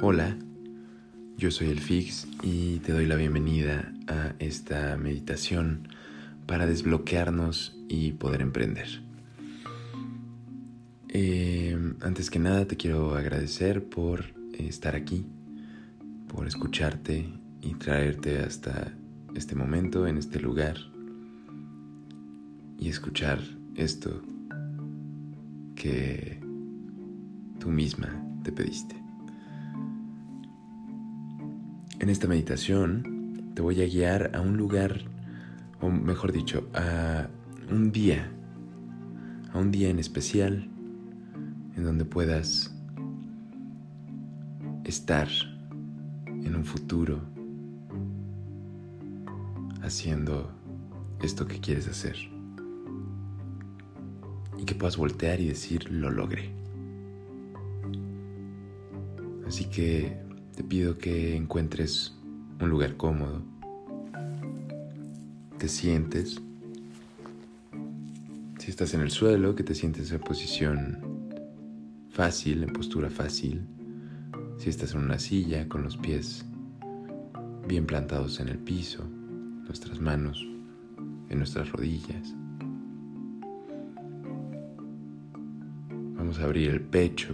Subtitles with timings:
[0.00, 0.36] Hola,
[1.36, 5.88] yo soy el Fix y te doy la bienvenida a esta meditación
[6.46, 9.02] para desbloquearnos y poder emprender.
[11.08, 14.26] Eh, antes que nada te quiero agradecer por
[14.56, 15.26] estar aquí,
[16.28, 17.28] por escucharte
[17.60, 18.92] y traerte hasta
[19.34, 20.76] este momento, en este lugar
[22.78, 23.40] y escuchar
[23.74, 24.22] esto
[25.74, 26.38] que
[27.58, 29.07] tú misma te pediste.
[32.00, 35.00] En esta meditación te voy a guiar a un lugar,
[35.80, 37.26] o mejor dicho, a
[37.72, 38.30] un día,
[39.52, 40.70] a un día en especial
[41.76, 42.72] en donde puedas
[44.84, 45.28] estar
[46.26, 47.20] en un futuro
[49.82, 50.52] haciendo
[51.20, 52.16] esto que quieres hacer.
[54.56, 56.52] Y que puedas voltear y decir, lo logré.
[59.48, 60.27] Así que
[60.58, 62.16] te pido que encuentres
[62.60, 63.42] un lugar cómodo,
[65.56, 66.40] te sientes,
[68.58, 70.98] si estás en el suelo, que te sientes en posición
[72.10, 73.68] fácil, en postura fácil,
[74.58, 76.44] si estás en una silla con los pies
[77.68, 79.04] bien plantados en el piso,
[79.64, 80.44] nuestras manos
[81.28, 82.34] en nuestras rodillas.
[86.16, 87.32] Vamos a abrir el pecho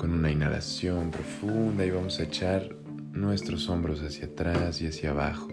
[0.00, 2.74] con una inhalación profunda y vamos a echar
[3.12, 5.48] nuestros hombros hacia atrás y hacia abajo,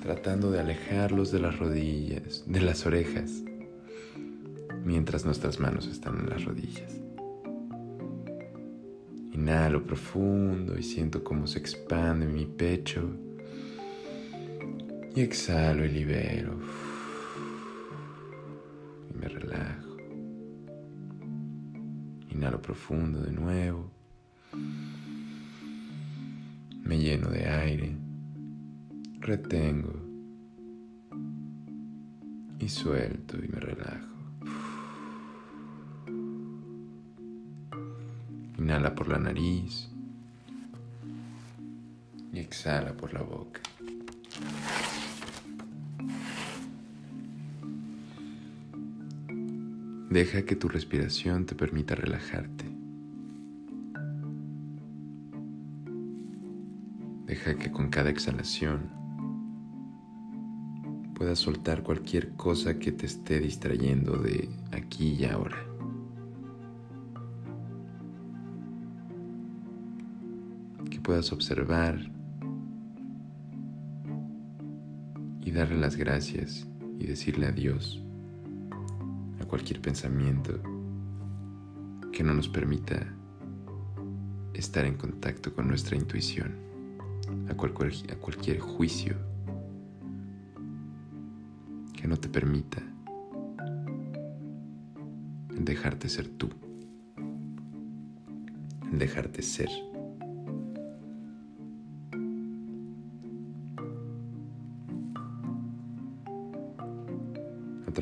[0.00, 3.42] tratando de alejarlos de las rodillas, de las orejas,
[4.84, 6.92] mientras nuestras manos están en las rodillas.
[9.32, 13.10] Inhalo profundo y siento cómo se expande mi pecho.
[15.16, 16.56] Y exhalo y libero.
[22.42, 23.88] Inhalo profundo de nuevo.
[26.82, 27.96] Me lleno de aire.
[29.20, 29.94] Retengo.
[32.58, 34.08] Y suelto y me relajo.
[38.58, 39.88] Inhala por la nariz.
[42.32, 43.60] Y exhala por la boca.
[50.12, 52.66] Deja que tu respiración te permita relajarte.
[57.24, 58.90] Deja que con cada exhalación
[61.14, 65.56] puedas soltar cualquier cosa que te esté distrayendo de aquí y ahora.
[70.90, 71.98] Que puedas observar
[75.40, 76.66] y darle las gracias
[76.98, 78.02] y decirle adiós
[79.52, 80.62] cualquier pensamiento
[82.10, 83.06] que no nos permita
[84.54, 86.56] estar en contacto con nuestra intuición,
[87.50, 89.14] a, cualquier, a cualquier juicio
[91.92, 92.80] que no te permita
[95.50, 96.48] dejarte ser tú,
[98.90, 99.68] dejarte ser.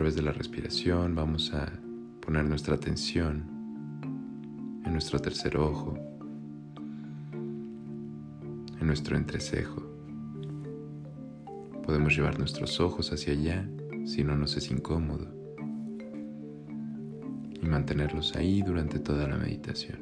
[0.00, 1.70] Través de la respiración vamos a
[2.22, 3.44] poner nuestra atención
[4.82, 5.92] en nuestro tercer ojo,
[8.80, 9.82] en nuestro entrecejo.
[11.84, 13.68] Podemos llevar nuestros ojos hacia allá
[14.06, 15.28] si no nos es incómodo
[17.60, 19.98] y mantenerlos ahí durante toda la meditación.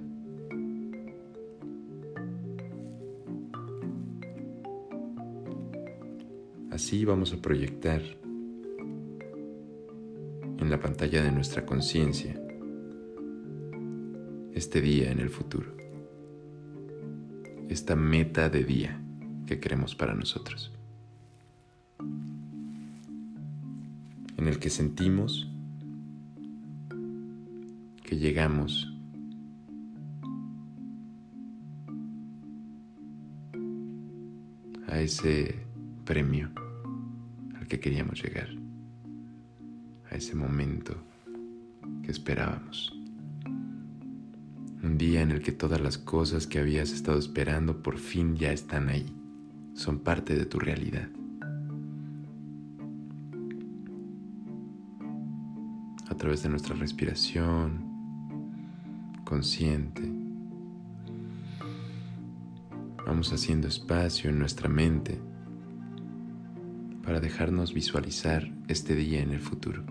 [6.70, 8.27] Así vamos a proyectar
[10.68, 12.38] en la pantalla de nuestra conciencia
[14.52, 15.74] este día en el futuro,
[17.70, 19.00] esta meta de día
[19.46, 20.70] que queremos para nosotros,
[24.36, 25.50] en el que sentimos
[28.04, 28.92] que llegamos
[34.86, 35.64] a ese
[36.04, 36.50] premio
[37.54, 38.57] al que queríamos llegar
[40.18, 40.94] ese momento
[42.02, 42.92] que esperábamos.
[44.82, 48.52] Un día en el que todas las cosas que habías estado esperando por fin ya
[48.52, 49.06] están ahí,
[49.74, 51.08] son parte de tu realidad.
[56.08, 57.86] A través de nuestra respiración
[59.24, 60.02] consciente,
[63.06, 65.20] vamos haciendo espacio en nuestra mente
[67.04, 69.82] para dejarnos visualizar este día en el futuro.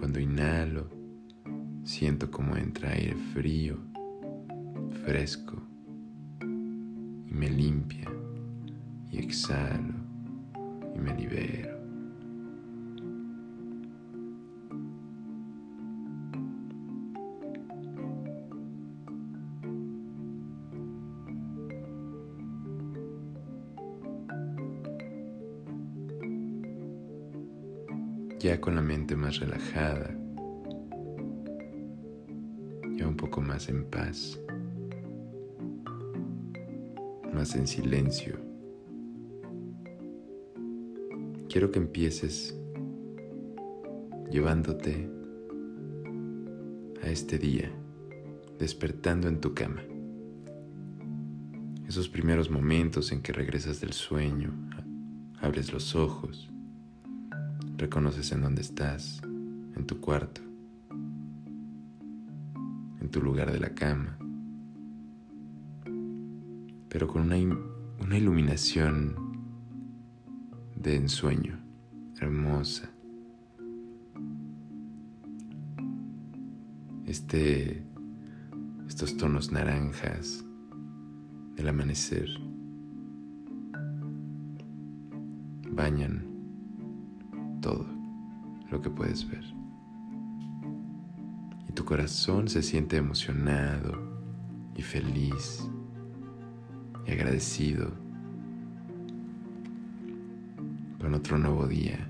[0.00, 0.88] Cuando inhalo,
[1.84, 3.76] siento como entra aire frío,
[5.04, 5.62] fresco,
[6.40, 8.10] y me limpia.
[9.10, 9.94] Y exhalo
[10.94, 11.79] y me libero.
[28.50, 30.10] Ya con la mente más relajada,
[32.96, 34.40] ya un poco más en paz,
[37.32, 38.40] más en silencio.
[41.48, 42.58] Quiero que empieces
[44.32, 45.08] llevándote
[47.04, 47.70] a este día,
[48.58, 49.84] despertando en tu cama.
[51.86, 54.50] Esos primeros momentos en que regresas del sueño,
[55.40, 56.50] abres los ojos,
[57.80, 60.42] Reconoces en dónde estás, en tu cuarto,
[63.00, 64.18] en tu lugar de la cama,
[66.90, 67.36] pero con una,
[67.98, 69.16] una iluminación
[70.76, 71.58] de ensueño
[72.20, 72.90] hermosa.
[77.06, 77.82] Este,
[78.88, 80.44] estos tonos naranjas
[81.56, 82.28] del amanecer
[85.70, 86.29] bañan
[87.60, 87.86] todo
[88.70, 89.44] lo que puedes ver.
[91.68, 93.98] Y tu corazón se siente emocionado
[94.76, 95.68] y feliz
[97.06, 97.92] y agradecido
[101.00, 102.06] con otro nuevo día.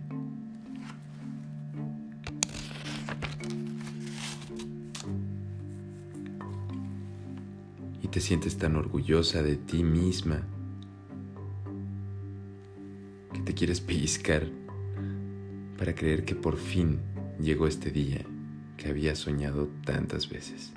[8.03, 10.43] Y te sientes tan orgullosa de ti misma
[13.32, 14.61] que te quieres pellizcar
[15.81, 16.99] para creer que por fin
[17.41, 18.21] llegó este día
[18.77, 20.75] que había soñado tantas veces.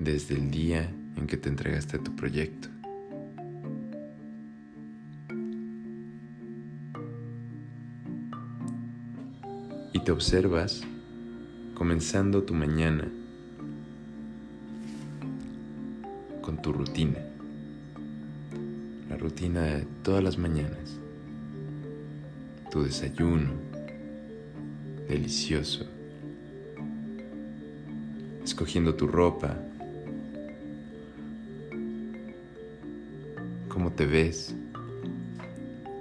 [0.00, 2.68] Desde el día en que te entregaste a tu proyecto.
[9.92, 10.80] Y te observas
[11.74, 13.06] comenzando tu mañana
[16.40, 17.18] con tu rutina,
[19.10, 20.97] la rutina de todas las mañanas
[22.78, 23.50] tu desayuno.
[25.08, 25.86] Delicioso,
[28.44, 29.56] escogiendo tu ropa,
[33.68, 34.54] cómo te ves,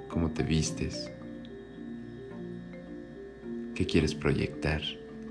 [0.10, 1.10] cómo te vistes,
[3.74, 4.82] qué quieres proyectar,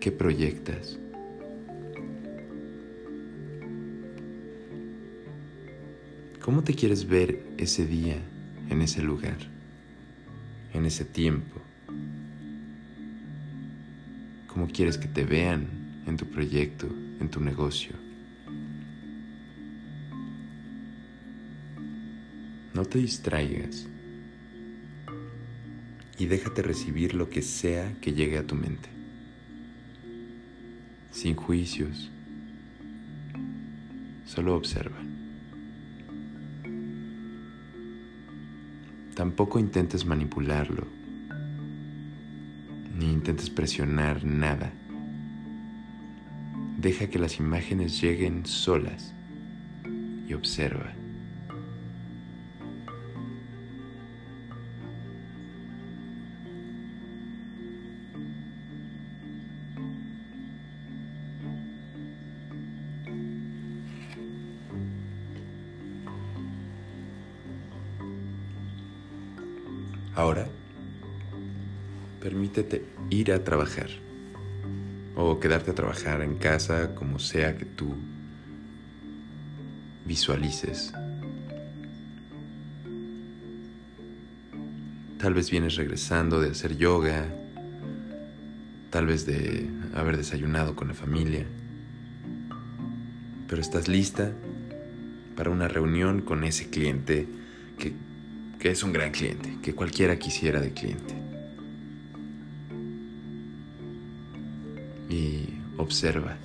[0.00, 0.98] qué proyectas.
[6.42, 8.16] ¿Cómo te quieres ver ese día
[8.70, 9.55] en ese lugar?
[10.76, 11.60] En ese tiempo?
[14.46, 15.68] ¿Cómo quieres que te vean
[16.06, 16.86] en tu proyecto,
[17.20, 17.94] en tu negocio?
[22.74, 23.86] No te distraigas
[26.18, 28.88] y déjate recibir lo que sea que llegue a tu mente,
[31.10, 32.10] sin juicios.
[34.26, 34.95] Solo observa.
[39.16, 40.86] Tampoco intentes manipularlo,
[42.98, 44.74] ni intentes presionar nada.
[46.76, 49.14] Deja que las imágenes lleguen solas
[50.28, 50.95] y observa.
[72.26, 73.88] Permítete ir a trabajar
[75.14, 77.94] o quedarte a trabajar en casa como sea que tú
[80.04, 80.92] visualices.
[85.18, 87.32] Tal vez vienes regresando de hacer yoga,
[88.90, 91.46] tal vez de haber desayunado con la familia,
[93.46, 94.32] pero estás lista
[95.36, 97.28] para una reunión con ese cliente
[97.78, 101.25] que es un gran cliente, que cualquiera quisiera de cliente.
[105.86, 106.36] observa.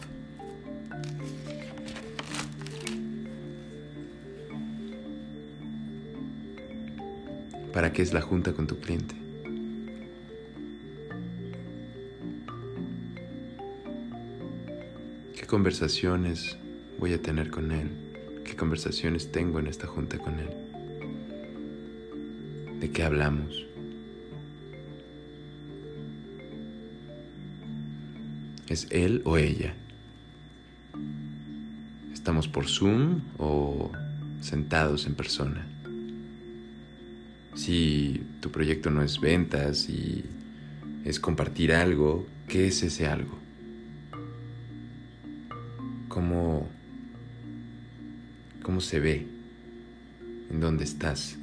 [7.74, 9.15] ¿Para qué es la junta con tu cliente?
[15.33, 16.57] ¿Qué conversaciones
[17.00, 17.89] voy a tener con él?
[18.43, 20.50] ¿Qué conversaciones tengo en esta junta con él?
[22.79, 23.70] ¿De qué hablamos?
[28.71, 29.73] ¿Es Él o ella?
[32.13, 33.91] ¿Estamos por Zoom o
[34.39, 35.67] sentados en persona?
[37.53, 40.23] Si tu proyecto no es ventas y
[41.03, 43.37] es compartir algo, ¿qué es ese algo?
[46.07, 46.69] ¿Cómo,
[48.63, 49.27] cómo se ve?
[50.49, 51.37] ¿En dónde estás?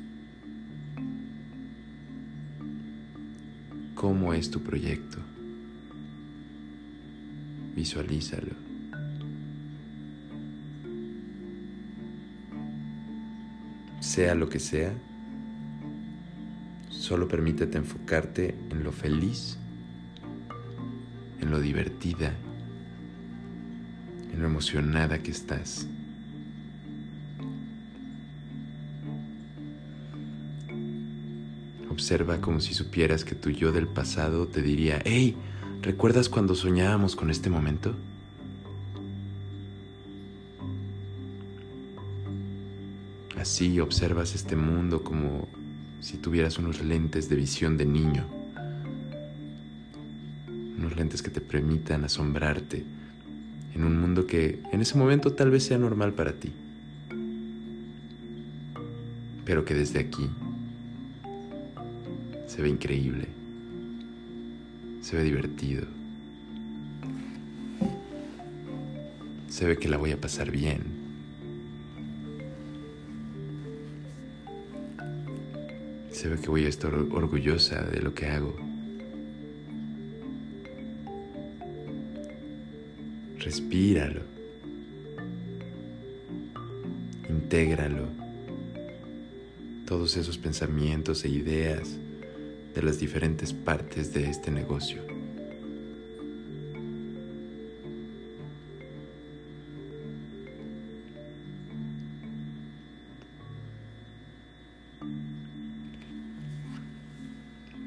[3.95, 5.28] ¿Cómo es tu proyecto?
[7.79, 8.57] Visualízalo.
[14.01, 14.93] Sea lo que sea,
[16.89, 19.59] solo permítete enfocarte en lo feliz,
[21.41, 22.35] en lo divertida,
[24.33, 25.87] en lo emocionada que estás.
[31.89, 35.37] Observa como si supieras que tu yo del pasado te diría, hey,
[35.83, 37.95] ¿recuerdas cuando soñábamos con este momento?
[43.39, 45.49] Así observas este mundo como
[46.01, 48.27] si tuvieras unos lentes de visión de niño,
[50.77, 52.85] unos lentes que te permitan asombrarte
[53.75, 56.53] en un mundo que en ese momento tal vez sea normal para ti,
[59.45, 60.29] pero que desde aquí
[62.47, 63.29] se ve increíble,
[65.09, 65.87] se ve divertido,
[69.49, 70.83] se ve que la voy a pasar bien.
[76.11, 78.55] Se ve que voy a estar orgullosa de lo que hago.
[83.39, 84.21] Respíralo.
[87.31, 88.09] Intégralo.
[89.87, 91.99] Todos esos pensamientos e ideas
[92.75, 95.03] de las diferentes partes de este negocio.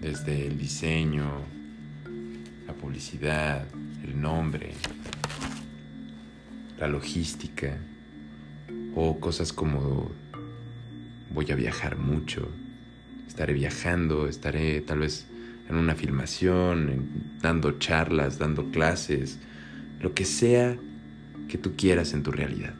[0.01, 1.29] Desde el diseño,
[2.67, 3.65] la publicidad,
[4.03, 4.73] el nombre,
[6.79, 7.77] la logística
[8.95, 10.11] o cosas como
[11.29, 12.49] voy a viajar mucho,
[13.31, 15.25] estaré viajando, estaré tal vez
[15.69, 19.39] en una filmación, dando charlas, dando clases,
[20.01, 20.77] lo que sea
[21.47, 22.73] que tú quieras en tu realidad.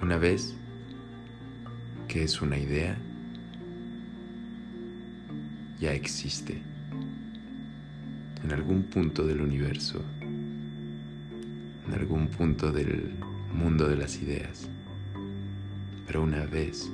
[0.00, 0.54] Una vez
[2.08, 2.96] que es una idea,
[5.80, 6.60] ya existe
[8.44, 13.14] en algún punto del universo, en algún punto del
[13.50, 14.68] mundo de las ideas.
[16.06, 16.90] Pero una vez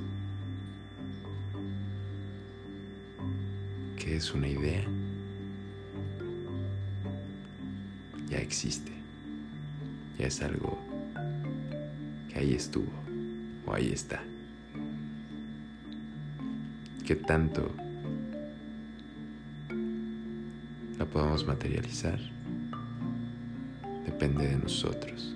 [3.97, 4.85] que es una idea,
[8.29, 8.93] ya existe,
[10.17, 10.79] ya es algo
[12.29, 12.91] que ahí estuvo
[13.65, 14.23] o ahí está.
[17.05, 17.73] ¿Qué tanto
[20.97, 22.19] la podemos materializar
[24.05, 25.35] depende de nosotros.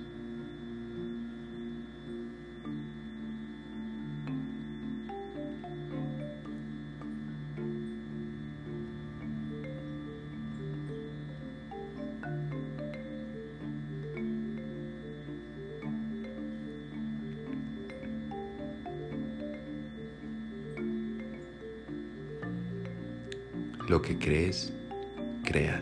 [23.88, 24.72] Lo que crees
[25.54, 25.72] Y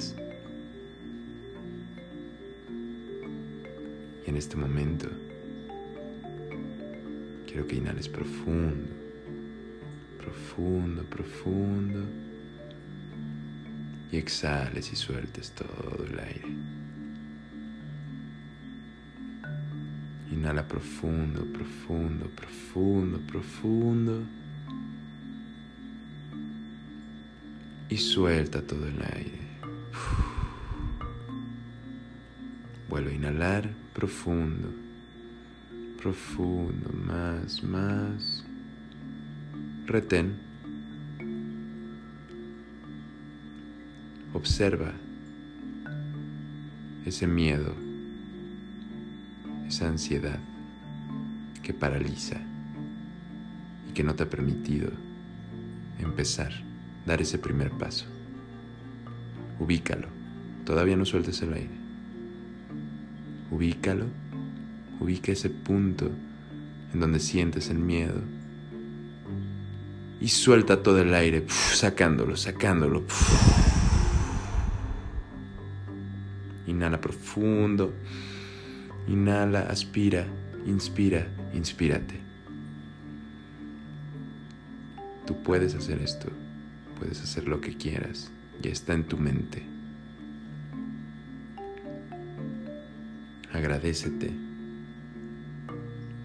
[4.26, 5.08] en este momento
[7.46, 8.90] quiero que inhales profundo,
[10.18, 12.04] profundo, profundo.
[14.10, 16.48] Y exhales y sueltes todo el aire.
[20.32, 24.24] Inhala profundo, profundo, profundo, profundo.
[27.88, 29.39] Y suelta todo el aire.
[32.88, 34.68] Vuelve a inhalar profundo,
[36.00, 38.44] profundo, más, más.
[39.86, 40.36] Retén.
[44.32, 44.92] Observa
[47.04, 47.74] ese miedo,
[49.66, 50.38] esa ansiedad
[51.62, 52.40] que paraliza
[53.88, 54.90] y que no te ha permitido
[55.98, 56.52] empezar,
[57.06, 58.19] dar ese primer paso.
[59.60, 60.08] Ubícalo,
[60.64, 61.70] todavía no sueltes el aire.
[63.52, 64.06] Ubícalo,
[64.98, 66.10] ubica ese punto
[66.92, 68.20] en donde sientes el miedo
[70.20, 73.04] y suelta todo el aire, sacándolo, sacándolo.
[76.66, 77.94] Inhala profundo.
[79.08, 80.26] Inhala, aspira,
[80.66, 82.20] inspira, inspírate.
[85.26, 86.28] Tú puedes hacer esto,
[86.98, 89.62] puedes hacer lo que quieras, ya está en tu mente.
[93.52, 94.30] Agradecete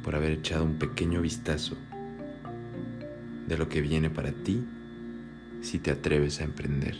[0.04, 1.77] por haber echado un pequeño vistazo
[3.48, 4.63] de lo que viene para ti
[5.62, 6.96] si te atreves a emprender.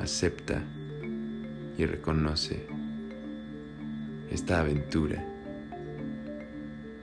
[0.00, 0.62] Acepta
[1.76, 2.66] y reconoce
[4.30, 5.37] esta aventura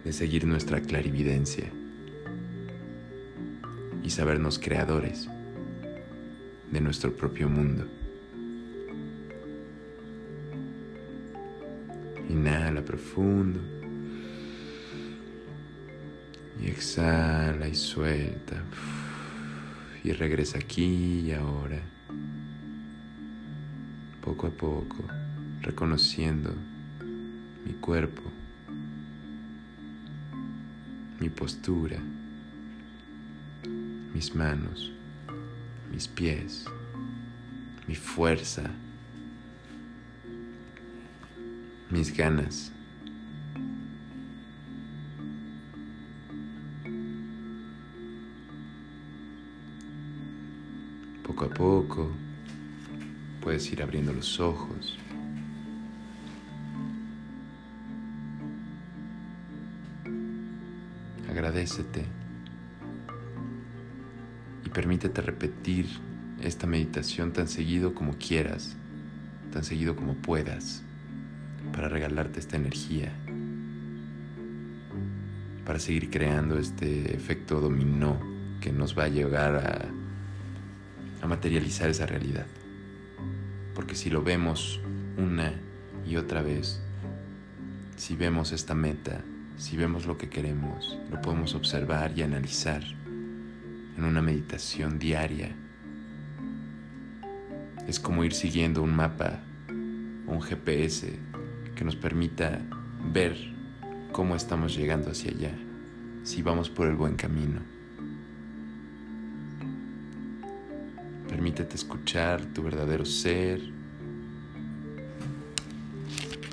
[0.06, 1.66] de seguir nuestra clarividencia
[4.04, 5.28] y sabernos creadores
[6.72, 7.88] de nuestro propio mundo.
[12.30, 13.60] Inhala profundo.
[16.62, 18.64] Y exhala y suelta.
[20.04, 21.82] Y regresa aquí y ahora.
[24.22, 25.04] Poco a poco,
[25.62, 26.54] reconociendo
[27.66, 28.22] mi cuerpo,
[31.26, 31.98] mi postura,
[34.14, 34.92] mis manos,
[35.92, 36.66] mis pies,
[37.88, 38.70] mi fuerza
[41.90, 42.72] mis ganas.
[51.24, 52.12] Poco a poco
[53.42, 55.00] puedes ir abriendo los ojos.
[64.64, 65.88] Y permítete repetir
[66.42, 68.76] esta meditación tan seguido como quieras,
[69.52, 70.84] tan seguido como puedas
[71.74, 73.12] para regalarte esta energía,
[75.66, 78.20] para seguir creando este efecto dominó
[78.62, 79.92] que nos va a llegar
[81.22, 82.46] a materializar esa realidad.
[83.74, 84.80] Porque si lo vemos
[85.18, 85.54] una
[86.08, 86.80] y otra vez,
[87.98, 89.22] si vemos esta meta,
[89.58, 92.84] si vemos lo que queremos, lo podemos observar y analizar
[93.98, 95.56] en una meditación diaria.
[97.88, 99.40] Es como ir siguiendo un mapa,
[100.28, 101.18] un GPS
[101.76, 102.62] que nos permita
[103.14, 103.38] ver
[104.12, 105.52] cómo estamos llegando hacia allá,
[106.24, 107.62] si vamos por el buen camino.
[111.30, 113.60] Permítete escuchar tu verdadero ser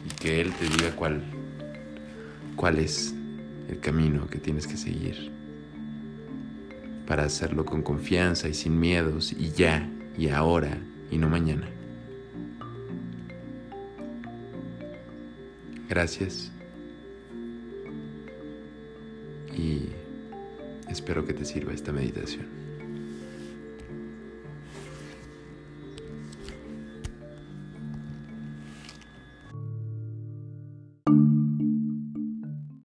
[0.04, 1.22] y que Él te diga cuál,
[2.56, 3.14] cuál es
[3.68, 5.30] el camino que tienes que seguir
[7.06, 10.78] para hacerlo con confianza y sin miedos y ya y ahora
[11.10, 11.68] y no mañana.
[15.88, 16.50] Gracias.
[19.54, 19.90] Y
[20.88, 22.61] espero que te sirva esta meditación.